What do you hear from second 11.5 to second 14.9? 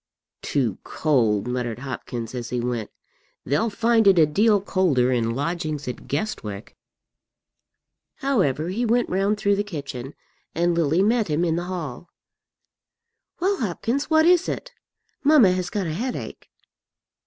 the hall. "Well, Hopkins, what is it?